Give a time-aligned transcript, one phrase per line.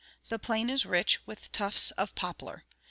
[0.29, 2.65] The plain is rich with tufts of poplar.